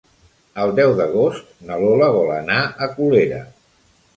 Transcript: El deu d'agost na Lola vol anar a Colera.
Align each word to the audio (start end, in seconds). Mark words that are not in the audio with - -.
El 0.63 0.71
deu 0.79 0.93
d'agost 0.99 1.53
na 1.67 1.77
Lola 1.83 2.09
vol 2.17 2.33
anar 2.39 2.59
a 2.65 2.89
Colera. 2.97 3.47